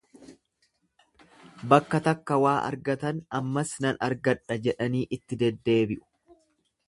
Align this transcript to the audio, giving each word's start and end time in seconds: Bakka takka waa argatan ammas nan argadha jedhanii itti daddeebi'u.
Bakka 1.73 1.99
takka 2.07 2.37
waa 2.45 2.55
argatan 2.71 3.21
ammas 3.41 3.75
nan 3.85 4.01
argadha 4.09 4.59
jedhanii 4.69 5.03
itti 5.19 5.39
daddeebi'u. 5.43 6.41